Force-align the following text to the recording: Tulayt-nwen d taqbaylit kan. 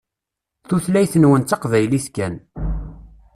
Tulayt-nwen 0.67 1.41
d 1.43 1.45
taqbaylit 1.49 2.05
kan. 2.15 2.35